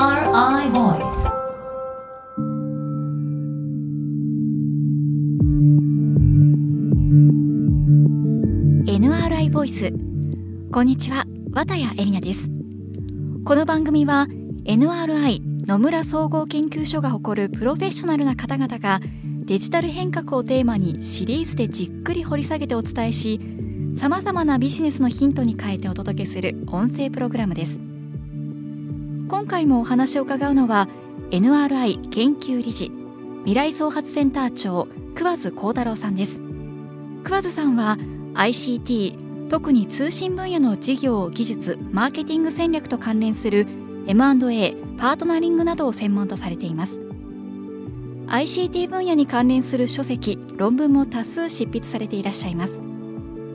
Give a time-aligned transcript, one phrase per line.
[0.00, 1.28] NRI Voice.
[8.86, 9.92] NRI ボイス
[10.72, 12.48] こんにちは綿谷エリナです。
[13.44, 14.26] この番組は
[14.64, 19.00] NRI 野村総合研究所が誇るプロフェッショナルな方々が
[19.44, 23.38] デジタル変革をテーマにシリーズでじっくり掘り下げてお伝えし
[23.94, 27.89] さまざまなビジネスのヒントに変えてお届けする音声プログラムです。
[29.30, 30.88] 今回もお話を伺うのは
[31.30, 32.90] NRI 研究理事
[33.44, 36.40] 未来創発センター長桑津幸太郎さんです。
[37.22, 37.96] 桑津さんは
[38.34, 43.68] ICT 特に通信分野の事業技術マーケティング戦略と関連する
[44.08, 47.00] M&A パートナリングなどを専門とされています。
[48.26, 52.80] ICT 分野に関連する書籍論文も多数執筆されていらっしゃいます。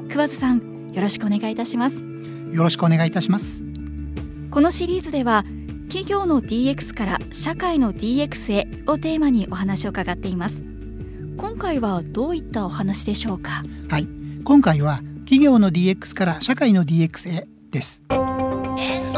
[0.09, 2.01] 桑津さんよろしくお願いいたします。
[2.53, 3.65] よろしくお願いいたします。
[4.51, 5.43] このシリーズでは
[5.95, 10.61] 企業の DX から社会の DX へをテーマにお話を伺っています。
[11.37, 13.61] 今回はどういったお話でしょうか？
[13.87, 14.07] はい。
[14.43, 18.03] 今回は企業の DX から社会の DX へです。
[18.09, 19.15] NRI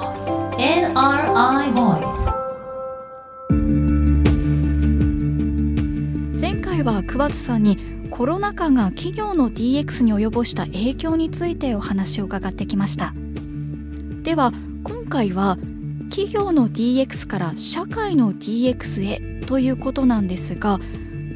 [0.00, 2.32] Voice NRI Voice
[6.40, 13.12] 前回は桑津さんにコロナ禍が企業の DX に及ぼした影響についてお話を伺ってきました。
[14.22, 14.52] では
[14.84, 15.58] 今回は
[16.18, 20.80] 企業の DX から社会の DX へということなんですが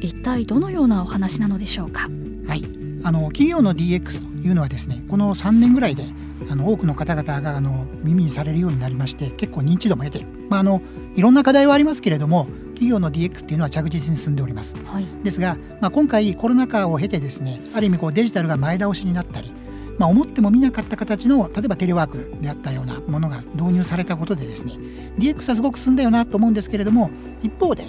[0.01, 2.09] 一体どのようなお話なのでしょうか？
[2.49, 2.65] はい。
[3.05, 6.03] あの企業の DX というのはですねこの3年ぐらいで
[6.49, 10.81] あの多くの方々があの耳にされるようになりまして結構認知度も得ている、まあ、あの
[11.15, 19.52] いろんな課題はありますけれども企業の DX っていうのは着実に進んでおります、はい、ですが、まあ、今回コロナ禍を経てですねある意味こうデジタルが前倒しになったり、
[19.97, 24.73] まあ、思ってもみなかった形の例えばテレワークであったようなものが導入されたことでですね
[25.17, 27.85] DX はすごく進んだよなと思うんですけれども一方で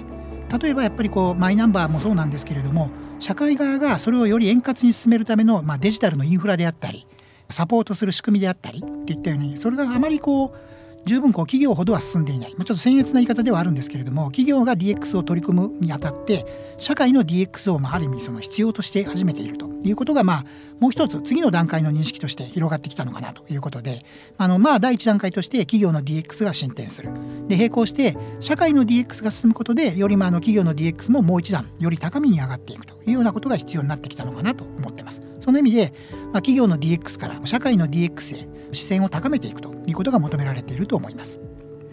[0.60, 7.06] 例えばやっぱりこうマイナンバーもそうなんですけれども社会側がそれをより円滑に進めるための、まあ、デジタルのインフラであったり
[7.50, 10.73] サポートする仕組みであったりっていったようにそれがあまりこう
[11.06, 20.44] 十分こう企業ほどは進んでいない、まあ、ちょっと僭越な言い方ではあるんですけれども企業が DX を取り組むにあたって社会の DX をまあある意味その必要として始めているということがまあ
[20.81, 24.04] もう一つ次の段階の認識として広がってきたのかなということで
[24.38, 27.10] あのまあ第一段階として企業の DX が進展する
[27.48, 35.34] で並行して社会の DX が進むことでよりまあの企業の DX ももう一段より高みに上がっていくというようなことが必要になってきたのかなと思ってます。
[35.44, 41.38] その意味で、まあ、企業の DX から社会の DX へ視線を高めていくということが求められていると思います。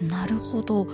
[0.02, 0.88] なるほど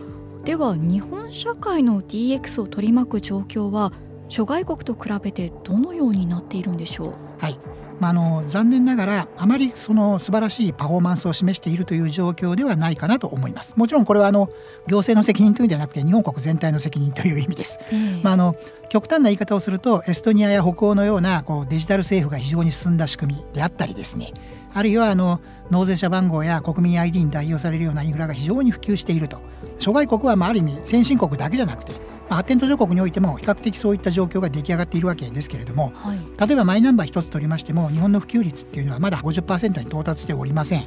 [0.44, 3.94] では日本社会の DX を取り巻く状況は
[4.28, 7.14] 諸外国と比べてどのようになっているんでしょう？
[7.38, 7.60] はい。
[8.00, 13.76] まあ、あの残念ながらあまりその素晴らしいパフォーマンスを示しているという状況ではないかなと思います。
[13.76, 14.50] もちろんこれはあの
[14.88, 18.56] 行政の責任というんじゃなくて日本国全体の責任という意味です、えー、まあ、あの
[18.90, 24.34] 極端な言い方をするとエストニアや北欧のようなこうデジタル政府が非常に進んだ仕組みであったりですね。
[24.74, 29.42] あるいはあの納税者番号や国民 ID に代用されるようなインフラが非常に普及していると。
[29.80, 31.94] 諸外国はまあある意味先進国だけじゃなくて
[32.30, 40.84] まあ、発展途上国においても比較的そういった状況が出来上がっているわけですけれども、はい、例えばマイナンバー一つ取りましても日本の普及率っていうのはまだ50%に到達しておりません。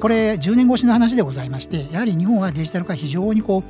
[0.00, 3.62] これ10年越しの話でございましてやはり日本はデジタル化非常にこ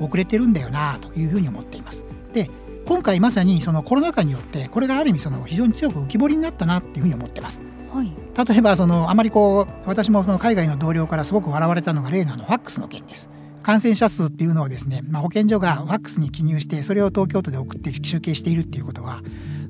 [0.00, 2.04] う遅れてるんだよなというふうに思っています。
[2.32, 2.50] で
[2.86, 7.62] 今回まさにそのコロナ禍によってこれがある意味その非常に強く浮き彫りになったなっていうふうに思ってます。
[7.92, 8.12] はい、
[8.48, 13.30] 例えばそのあまりこう私もその海外の同僚からすごく笑われたのが例のあのファックスの件です
[13.66, 19.22] 感染者数っていうのをですね、まあ、保健所がファックスに記入してそれを東京都で送って集計しているっていうことは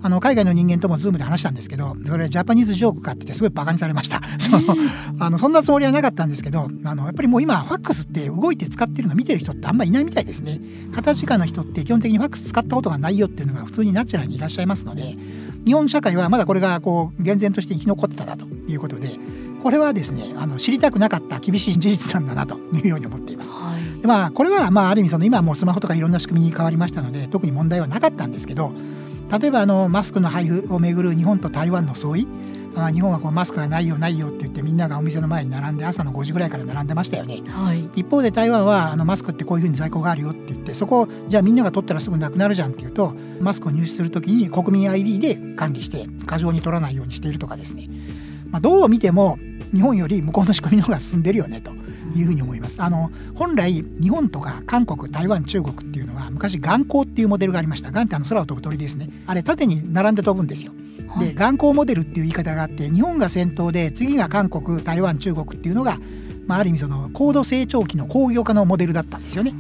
[0.02, 4.20] あの海外の人間ともズームで話したんですけどそれ Japanese joke かって言ってすごいバカにされました。
[4.38, 4.58] その
[5.18, 10.60] あのそんなつもりはなかったんですけどあのやっぱりもう今ファックスって動いて使ってるの見てる人ってあんまりいないみたいですね。
[10.94, 15.16] 片時間の人って基本的にファックス使ったことがないよっていうのが普通にナチュラルにいらっしゃいますので
[15.64, 19.16] 日本社会はまだこれがこう厳然として生き残ってたなということで
[19.66, 23.50] これはですねあの知りたくなかった厳しい事実なんだなというように思っています。
[23.50, 23.75] はい、で
[24.06, 28.73] まあこれはまあある意味その今はもうスマホとかいろんな仕組みに変わりましたので特に問題はなかったんですけど
[29.41, 32.26] 例えばあのマスクの配布をめぐる日本と台湾の相違
[32.76, 47.88] まあ、日本はこうマスクがないよないよって言ってみんながお店の前に並んで朝の5時ぐらいから並んでましたよね、はい、一方で台湾はあのマスクってこういうふうに在庫があるよって言ってそこをじゃあみんなが取ったらすぐなくなるじゃんっていうとマスクを入手する時に国民 ID で管理して過剰に取らないようにしているとかですね、
[48.50, 49.38] まあ、どう見ても
[49.73, 51.73] 日本より向こうの仕組みの方が進んでるよねと
[52.16, 52.82] いうふうに思います。
[52.82, 60.72] あの本来日本とか韓国台湾中国っていうのは昔眼光っていうモデルがありました眼ってあの空を飛ぶ鳥ですねあれ縦に並んで飛ぶんですよ。
[61.18, 65.98] で眼光モデルっていう言い方があって日本が先頭で次が韓国台湾中国っていうのが
[66.46, 69.54] まあ、ある意味その高度成長期の工業化のモデルだったんですよね。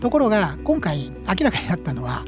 [0.00, 2.24] ところが今回明らかになったのは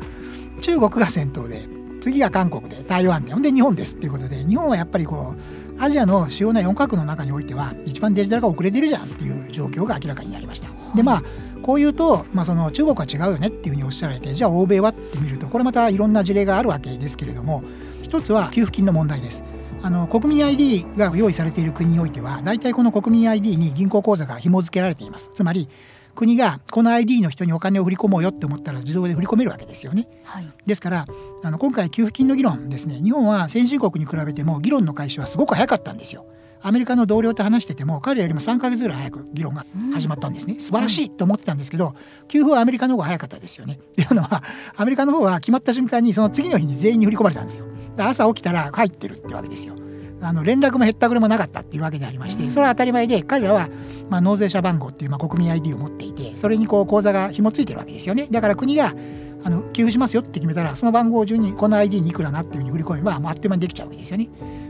[0.61, 1.67] 中国が先頭で
[2.01, 10.69] 次が韓国で台湾でほんで日本ですっていうことで日本はやっぱりこうアジアの主要な4カ国の中においては一番デジタルが遅れてるじゃんっていう状況が明らかになりました。
[10.95, 11.23] でまあ
[11.63, 17.63] こう言うと、まあ、その中国は違うよねっていうふうにおっしゃられてじゃあ欧米はって見るとこれまたいろんな事例があるわけですけれども
[18.03, 19.43] 一つは給付金の問題です。
[19.85, 25.69] あの国民 ID が用意されている国においては大体この国民 ID に銀行口座が紐付けられていますつまり
[26.15, 31.07] 国がこの ID の人にお金を振り込もうよって思ったら自動で振り込めるわけですよね、はい、ですから
[31.43, 33.01] あの今回給付金の議論ですね。
[33.03, 36.27] 日本は先進国に比べても議論の開始はすごく早かったんですよ。
[36.65, 41.97] アメリカの同僚と話してても彼らよりも3か月ぐらい早く議論が始まったんですね、素晴らしいと思ってたんですけど
[42.29, 43.81] 給付はアメリカの方が早かったですよね。
[43.83, 44.45] っていうのは
[44.77, 47.67] アメリカの方は決まった瞬間にその次の日に全員に振り込まれたんですよ。
[47.99, 49.75] 朝起きたら入ってるってわけですよ
[50.23, 53.69] あの連絡もへったくれもなかったっていうわけでありましてそれは当たり前で彼らは
[54.09, 58.29] まあ納税者番号っていうまあ国民 ID を持っていてそれにこう口座が紐付いてるわけですよね。
[58.31, 58.95] だから国が
[59.45, 64.29] あの給付しますよって決めたらその番号順にこの ID にいくらなっていうふうに振り込めば、まあ、あっという間にできちゃうわけですよね。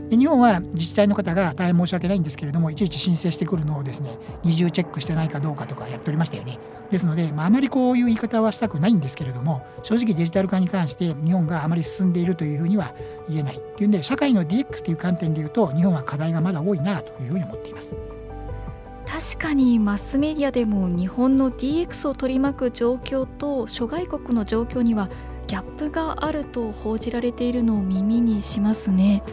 [0.09, 6.59] で日本は自治体の方が大変申し訳ないんですけれどもいちいち申請してくるのをですね二重チェックしてないかどうかとかやっておりましたよね。
[6.91, 12.93] ですので、まあ、まりこういう言い方はしたくないんですけれども正直デジタル化に関して日本があまり進んでいるというふうには
[13.27, 17.95] 言えないっていうんで社会の DX という観点でいうと日本は課題がまだ多いなというふうに思っています。
[19.07, 25.09] 確かにマスメディアでも日本の DX を取り巻く状況と諸外国の状況には
[25.47, 29.23] ギャップがあると報じられているのを耳にしますね。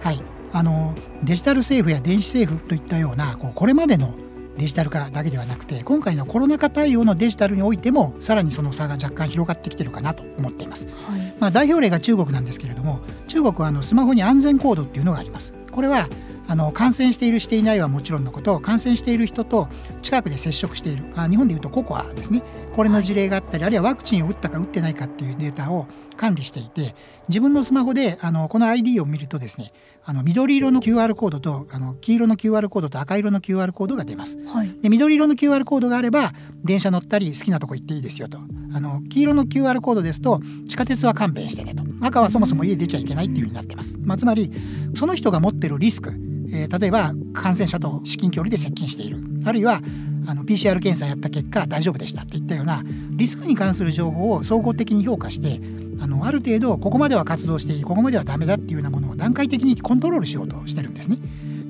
[0.00, 0.22] はい。
[0.52, 4.14] あのデジタル政府や電子政府といったようなこうこれまでの
[4.58, 15.54] デジタル化だけではなくて今回のコロナ禍対応のデジタルにおいてもさらにその差が若干広がってきてるかなと思っています、はい、まあ、代表例が中国なんですけれども中国はあのスマホに安全コードっていうのがあります。
[15.70, 16.08] これは
[16.50, 19.68] あの感染しているしていないはもちろんのこと感染している人と
[20.02, 21.04] 近くで接触している。
[21.14, 22.42] あ日本でいうとココアですね。
[22.74, 25.86] これの事例があったり、あるいはワクチンを打ったか打ってないかっていうデータを
[26.16, 26.96] 管理していて
[27.28, 29.72] 自分のスマホであのこの ID を見るとですね
[30.04, 36.32] あの緑色の QR コードとあの黄色の QR コードと赤色の QR コードが出ます、はい、で緑色の QR コードがあれば
[36.62, 38.38] 電車乗ったり好きなとこ行っていいですよと。
[38.72, 41.82] あの黄色の QR コードですと地下鉄は勘弁してねと。
[42.02, 44.50] 赤はそもそも家出ちゃいけないっていうふうになってます、まあ、つまり
[44.94, 49.80] その人が持ってるリスクえー、例えば感染者と至近距離で接近しているあるいは
[50.26, 52.82] あの PCR 検査やった結果大丈夫でしたといったような
[53.12, 55.60] リスクに関する情報を総合的に評価して
[56.00, 61.18] あのある程度ここまでは活動していいここまではダメだっていうようなものを段階的にコントロールしようとしてるんですね。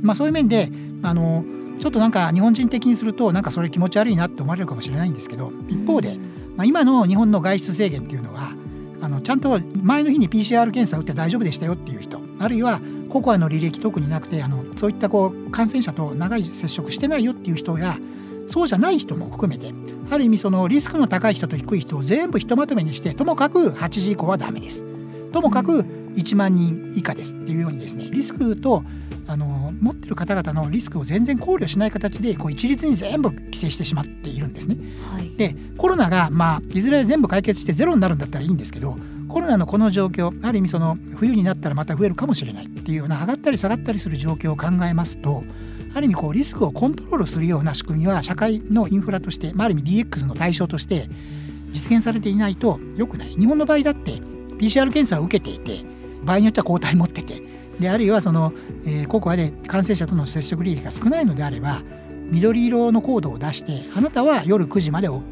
[0.02, 0.70] まあ、そういう面で
[1.02, 1.44] あの
[1.78, 6.16] ちょっとなんか日本人的にするとなんかそれ気持ち悪いなって思われるかもしれないんですけど一方で、
[6.56, 8.52] まあ、今の日本の外出制限っていうのは
[9.00, 17.96] あのちゃんと前の日に PCR 検査を打って大丈夫でしたよっていう人あるいはココアの履歴特になくてあのそういったこう感染者と長い接触してないよっていう人や
[18.48, 19.72] そうじゃない人も含めて
[20.10, 24.84] ある意味そのリスクの高い人と低い人を全部ひとまとめにしてともかく8時以降はダメです
[25.32, 25.84] ともかく
[26.14, 28.82] 1万人以下ですっていうようにですねリスクと
[29.28, 34.76] あの持ってる方々のリスクを全然考慮しない形でこう一律に全部規制してしまっているんですね。
[35.08, 38.98] はい、でコロナが、まあ、いずれ全部解決してゼロになるんだったらいいんですけど
[39.30, 45.44] コロナのこの状況ある意味その冬になったらまた増えるかもしれないっていうような上がったり下がったりする状況を考えますと
[45.94, 51.08] ある意味こうリスクをコントロールするような仕組みは社会のインフラとして、まあ、ある意味 DX の対象として
[51.72, 54.12] 実現されていないと良くない日本の場合だって
[54.58, 55.84] PCR 検査を受けていて
[56.22, 57.42] 場合によっては抗体持ってて
[57.78, 58.52] であるいはその、
[58.84, 61.82] えー、ココアで感染者との接触履歴が少ないのであれば
[62.30, 65.22] 緑色のコードを出してあなたは夜9時まで OK、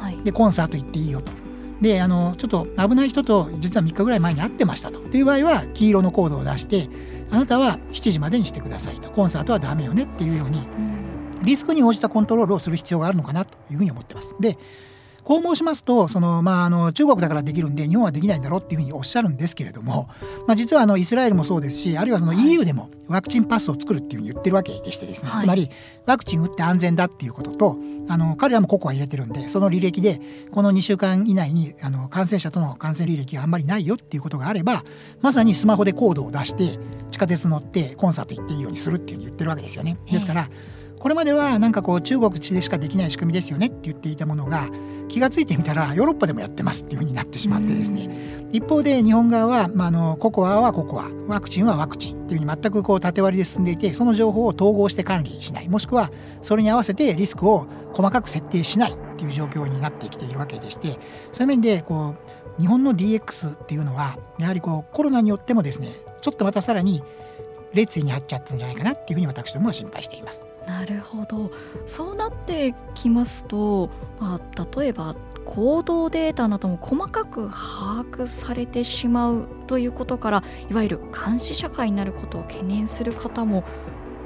[0.00, 1.43] はい、でコンサート行っていいよと
[1.84, 5.00] であのちょっと危ない人と実は3日ぐらい前に会ってましたと。
[5.00, 6.88] っていう場合は黄色のコードを出して
[7.30, 9.10] あなたは7時までにしてくださいと。
[9.10, 10.66] コンサートはダメよねっていうように
[11.42, 14.34] リスクに応じたコントロールをする必要があるのかなというふうに思ってます。
[14.40, 14.56] で
[15.24, 20.08] こう申しますとその、まあ、あの中国だからできるんで日本はできないんだろうっていうふうにおっしゃるんですけれども、
[20.46, 25.70] まあ、実はあのイスラエルもそうですしあるいはその EU でもワクチンパスを作るっていうふうに言ってるわけでしてですね、はい、つまり
[26.06, 27.78] ワクチン打って安全だっていうことと
[28.08, 34.84] あの彼らもココア入れてるんでその履歴でこの2週間以内にあの感染者との感染履歴があんまりないよっていうことがあれば
[35.22, 36.78] まさにスマホでコードを出して
[37.10, 39.96] 地下鉄乗ってコンサート行っていいようにするっていうふうに言ってるわけですよね。
[40.10, 40.50] ですから、
[41.04, 44.70] これまではなんかこう中国でしかできない仕組みですよねって言っていたものが
[45.08, 48.08] 気が付いてみたらヨーロッパでもやってますっていうふうになってしまってですね
[48.52, 60.98] 一方で日本側は、まあ、あのココアはココアワクチンはワクチンっていうふうに全くこう縦割りで進んでいてその情報を統合して管理しないもしくはそれに合わせてリスクを細かく設定しないっていう状況になってきているわけでして
[61.32, 62.14] そういう面でこ
[62.56, 65.90] う日本の DX っていうのはやはりこうコロナによってもですね
[66.22, 67.02] ちょっとまたさらに
[67.74, 70.53] 列位に入っちゃったんじゃないかなっていうふうに私どもは心配しています。
[70.66, 71.50] なるほど。
[71.86, 83.62] そうなってきますと、まあ、例えば行動データなども細かく把握されてしまうということからいわゆる監視社会になることを懸念する方も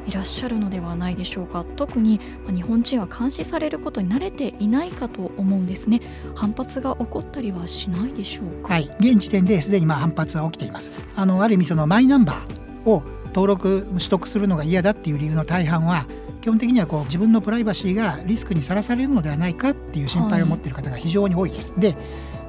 [0.07, 1.65] いらっしゃるのではないでしょうか。
[1.77, 2.19] 特に
[2.49, 6.01] 日本人は監視されることに慣れていないかと思うんですね。
[6.35, 8.75] 反発が起こったりはしないでしょうか？
[8.75, 8.91] はい。
[9.01, 10.91] 現時点ですでにまあ反発は起きています。
[11.15, 13.03] あのある意味そのマイナンバーを
[13.35, 16.07] 登録取得するのが嫌だっていう理由の大半は
[16.41, 21.75] 基本的にはこう自分のプライバシーがリスクにさらされるのではないかっていう心配を持っている方が非常に多いです。
[21.79, 21.97] で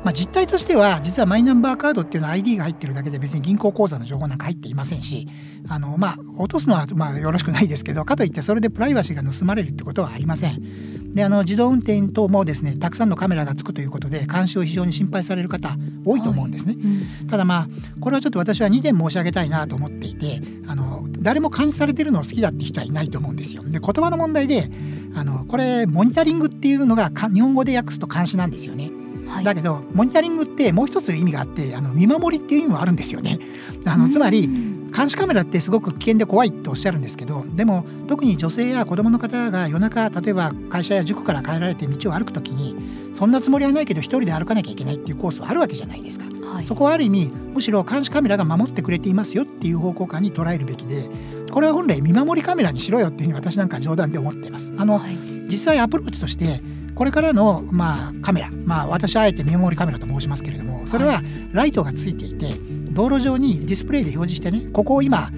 [0.03, 5.27] まあ、実態としては実はマイナンバーカードっていうのは ID が入ってるだけで別に銀行口座の情報なんか入っていませんし
[5.67, 10.89] あの、まあ、落とすのはまあよろしくないですけどかといってそれでプライバシーが盗まれるってことはありません。
[11.13, 15.75] であの自動運転等もですねたくさんのカメラがつくということで監視を非常に心配される方
[16.05, 16.75] 多いと思うんですね。
[16.75, 17.67] はいうん、ただまあ
[17.99, 23.63] これはちょっと私は2点申し上げたいなと思っていてあの誰も監視されてるのを好きだって人はいないと思うんですよ。
[23.63, 24.69] で言葉の問題で
[25.15, 28.91] あのこれモニタリングっていうのが日本語で訳すと監視なんですよね。
[29.29, 33.39] はい、だけどモニタリングってもう一つ意味があってあの見守りっていう意味もあるんですよね。
[33.85, 34.49] あのつまり
[34.95, 42.75] 監視カメラってすごく危険で怖いとおっしゃるんですけどでも特に女性や子どもの方が夜中例えば会社や塾から帰られて道を歩く時に
[43.13, 51.09] そんなつもりはないけど一人で歩かなきゃいけないっていうコースはあるわけじゃないですか、はい、そこはある意味むしろ監視カメラが守ってくれていますよっていう方向感に捉えるべきで
[51.51, 54.71] これは本来見守りカメラにしろよっていうふうに私なんか冗談で思っています。
[54.77, 55.17] あの、はい、
[55.47, 56.61] 実際アプローチとして
[56.99, 61.21] これからの、まあ、カメラ、まあ、私はあえて見守りカメラと申しますけれどもそれは
[61.53, 62.55] ライトがついていて
[62.91, 65.31] 道路上にディスプレイで表示してねここを今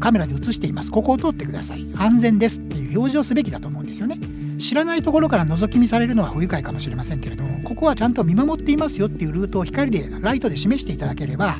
[0.00, 4.16] カメラで映していますここを通ってください安全ですっていう表示をすべきだと思うんですよね
[4.58, 11.56] 知らないところから覗き見されるのは不愉快かもしれませんけれどもここはちゃんと見守っていますよっていうルートを光でライトで示していただければ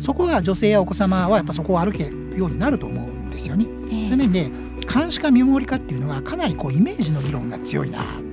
[0.00, 3.64] そこは女性やお子様はやっぱそこを歩けるようになると思うんですよね。
[3.64, 4.50] えー、そういう面で
[4.92, 8.27] 監視か見守りかっていうのはかなりこうイメージの議論が強いな。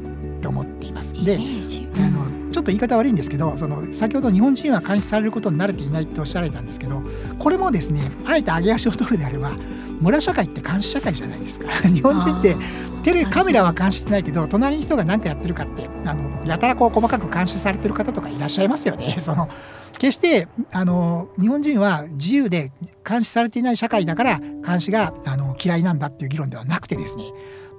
[1.23, 7.03] で、あのちょっと言い方悪いんですけどその先ほど日本人は監視されることに慣れていないっておっしゃられたんですけど
[7.37, 9.51] これもですねあえて上げ足を取るであれば
[9.99, 11.71] 村社会って監視社会じゃないですか。
[11.87, 12.55] 日本人って
[13.03, 19.17] テレカメラは監視してないけど隣の人が何かやってるかってあのやたらこう細かく監視されてる方とかいらっしゃいますよね。
[19.21, 19.47] その
[19.97, 22.71] 決してあの日本人は自由で
[23.07, 27.23] 監視されていない社会だから監視があの嫌いなんだっていう議論ではなくてですね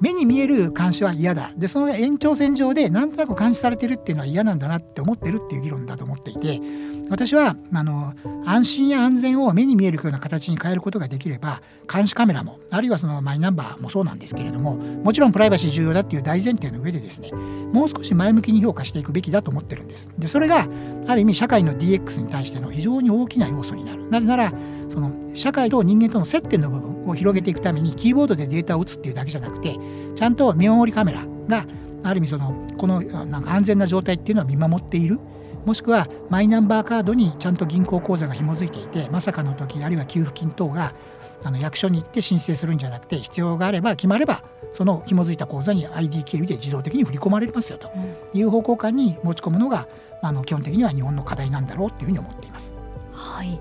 [0.00, 6.60] 目に見える監視は嫌だでその延長線上でなんとなく監視されてるっていうのは嫌なんだなって思ってるっていう議論だと思っていて
[7.08, 11.62] 私はあの安心や安全を目に見えるような形に変えることができれば
[11.92, 20.08] 監視カメラもあるいはそのマイナンバーもそうなんですけれどももちろんプライバシー重要だっていう大前提の上でですねもう少し前向きに評価していくべきだと思ってるんです。
[20.18, 20.66] でそれが
[21.06, 24.08] ある意味社会の DX に対しての非常に大きな要素になる。
[24.08, 24.52] なぜなら
[24.88, 29.76] その社会と人間との接点の部分を広げていくためにキーボードでデータを打つっていうだけじゃなくて
[30.14, 31.64] ちゃんと見守りカメラが
[32.02, 35.18] ある意味そのこのなんか安全な状態っていうのを見守っている。
[35.64, 40.94] もしくはマイナンバーカードにちゃんと銀行口座が紐づいていてまさかの時あるいは給付金等が
[41.42, 47.90] あの役所に行って申請するんじゃなくて必要があれば決まればその紐づいた口座に ID 経由で自動的に振り込まれますよと。
[48.32, 49.88] いう方向感に持ち込むのが
[50.22, 52.72] あの基本的には日本の課題なんだろうというふうに思っています。
[53.12, 53.58] はい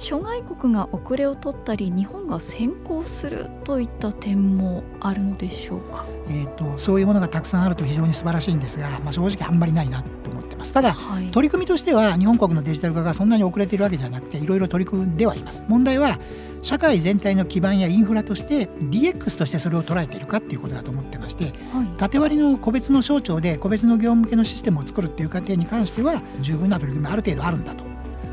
[0.00, 10.72] 諸外国が遅れを取ったり日本が先行するといった点もあるのでしょうか、えーと、そういうものがたくさんあると非常に素晴らしいんですが、まあ、正直あんまりないなと思ってます。
[10.72, 15.64] ただ、はい、取り組みとしては日本国のデジタル化がそんなに遅れているわけではなくていろいろ取り組んではいます。
[15.68, 16.18] 問題は
[16.62, 21.52] 社会全体の基盤やインフラとして DX としてそれを捉えているかっていうことだと思ってまして、はい、
[21.98, 27.84] 縦割りの個別の省庁で個別の業務向けのシステムを作るっていう過程に関しては十分な取り組みある程度あるんだと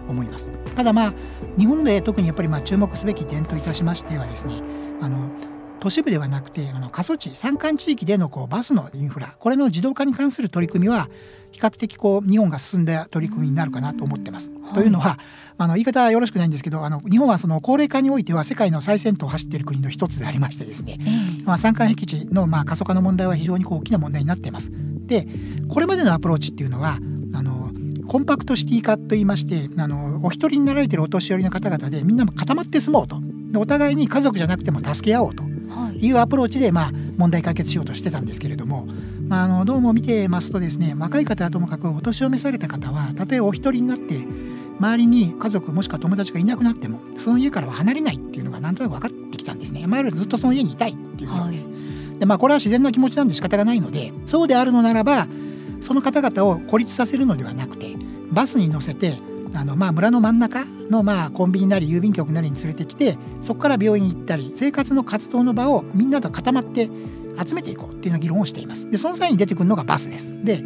[0.08, 0.57] 思います。
[0.78, 1.14] ただまあ
[1.58, 4.62] 日本で特にやっぱりまあ注目すべき点といたしましてはですね
[5.02, 5.32] あの
[5.80, 11.10] 都市部ではなくてあの過疎地山間地域でのこうバスのインフラこれの自動化に関する取り組みは
[11.52, 14.52] 比較的こう日本が進んだ取り組みになるかなと思ってます。
[14.62, 15.18] はい、というのは
[15.58, 21.00] あの言い方はよろしくないんですけどあの日本はその高齢化においては世界の最先頭を走っている国の一つでありましてですね、
[21.44, 24.72] まあ、山間僻地のまあ過疎化の問題は非常にこう大きな問題になっています。
[25.08, 25.28] で
[25.70, 27.00] これまでのアプローチっていうのは
[27.34, 27.67] あの
[28.08, 33.20] コンパクトシティ化といいましてあのお一人になられてるお年寄りの方々でみんなも固まって住もうと。
[33.52, 35.44] でお互いに家族じゃなくても助け合おうと。
[36.00, 36.12] い。
[36.12, 38.86] うアプローチで、まあ、問題解決しようとしてたんですけれども、
[39.28, 44.26] まあ、あのどうも見てますとですね若い方はともかくお年を召された方はたとえお一人になって
[44.80, 49.88] 周りに家族もしくは友達がいなくなってもその家からは離れないっていうのがなんとなく分かってきたんですね。
[49.88, 51.66] まあ、ずっとその家にいたいっていうことです。
[51.66, 51.74] は
[52.16, 55.28] い、でまあこれは自然な気持ちなんで仕方がないのでそうであるのならば
[55.82, 57.96] その方々を孤立させるのではなくて
[58.32, 59.18] バスに乗せて
[59.54, 66.90] あのまあ村の真ん中のまあコンビニなり郵便局なりに連れてきてそこから病院行ったり生活の活動の場をみんなと固まって
[67.44, 68.90] 集めていこうっていうような議論をしています。
[68.90, 70.34] でその際に出てくるのがバスです。
[70.44, 70.64] で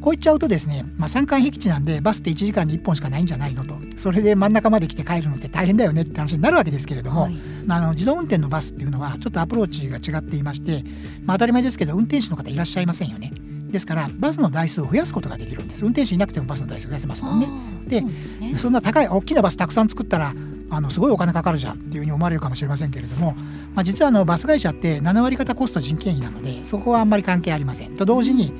[0.00, 3.74] こう言っちゃうとですね、まあ、山間僻地なんでバスって1時間に1本しかないんじゃないのと。
[3.96, 7.36] それで真ん中まで来て帰るのって大変だよねって話になるわけですけれども、はい、
[7.68, 10.84] あの自動運転のバスっていうのはちょっとアプローチが違っていまして、
[11.24, 13.30] まあ、当たり前ですけど運転手の方いらっしゃいませんよね。
[13.70, 17.48] ですからバスの台数を増やすことができるんです運転手いなくてもバスの台数増やせますもんね。
[17.86, 20.34] で、ね、そんな高い大きなバスたくさん作ったら
[20.70, 23.32] あのすごいお金かかるじゃんっていうふうに思われるかもしれませんけれども、
[23.74, 27.96] まあ、実はあのバス会社って7割方コスト人件費なのでそこはあんまり関係ありません。
[27.96, 28.52] と同時に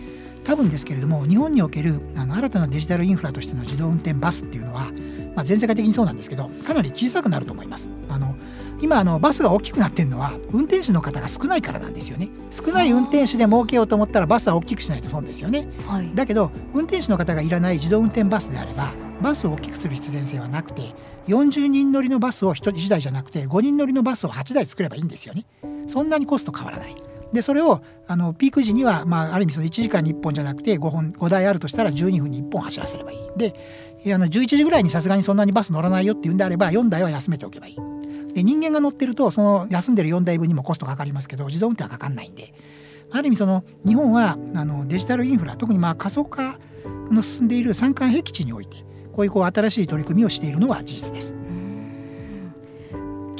[0.45, 4.91] 多分ですけれども日本におけるあの新たなデジタルインフラとしての自動運転バスっていうのは、
[5.35, 7.89] まあ、全世界的にそうなんですけどかなり小さくなると思います。
[8.09, 8.35] あの
[8.81, 12.29] 今あのバスが大きくなってるのは運転手の方が少ないからなんですよね。
[12.51, 20.95] 少ない運転手で儲けようと思ったらバスは大きくしないと損ですよね、はい、だけど運転手の方がいらない自動運転バスであればバスを大きくする必然性はなくて
[21.29, 25.45] 40人乗りのバスを1台じゃなくて5人乗りのバスを8台作ればいいんですよね。
[25.87, 26.97] そんなにコスト変わらない。
[27.33, 33.19] でそれをあのピーク時には、まあ、ある意味その1時間に1本じゃなくて 5, 本5台あるとしたら12分に1本走らせればいい。
[33.37, 33.55] で
[34.13, 37.77] あの11時ぐらいにさすがにそんなにバス乗らないよっていうんであれば4台は休めておけばいい
[38.33, 42.55] で人間が乗ってるとその休んでる4台分にもコストかかりますけど自動運転はかかんないんで
[43.11, 46.59] ある意味その日本はあのデジタルインフラ特にまあ過疎化
[47.11, 48.79] の進んでいる山間僻地において
[49.13, 51.35] こういうこう新しい取り組みをしているのは事実です。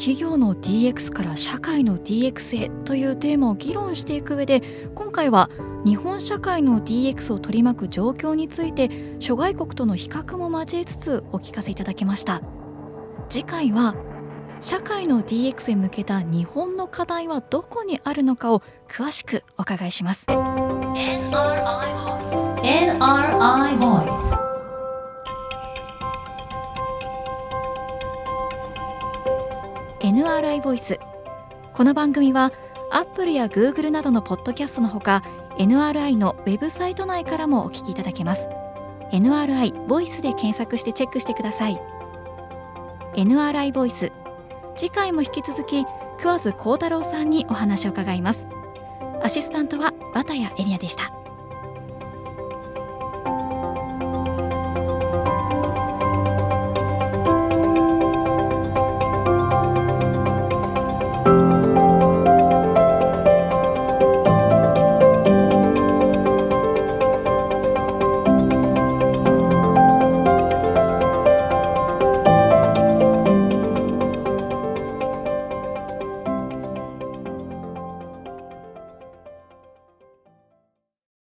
[0.01, 4.63] 企業の DX から社会の DX へというテーマを議論していく上で
[4.95, 5.51] 今回は
[5.85, 12.41] 日本社会の DX を取り巻く状況について諸外国との比較も交えつつお聞かせいただきました
[13.29, 13.95] 次回は
[14.61, 20.27] 社会の DX へ向けた日本の課題はどこにあるのかを詳しくお伺いします。
[20.27, 21.31] NRI
[22.19, 24.51] Voice NRI Voice
[30.01, 30.99] NRI ボイス
[31.73, 32.53] この番組は
[32.91, 35.23] アップルやグーグルなどのポッドキャストのほか
[35.59, 38.49] NRI のウェブサイト内からもお聞きいただけます。
[39.13, 41.81] NRI ボイスで検索してチェックしてください。
[43.15, 44.13] NRI ボイス
[44.77, 45.85] 次回も引き続き
[46.19, 48.47] 桑津幸太郎さんにお話を伺います。
[49.23, 51.20] アシスタントは綿谷エリアでした。